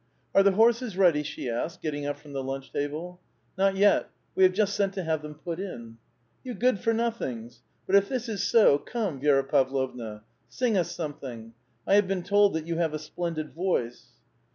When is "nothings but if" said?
6.91-8.09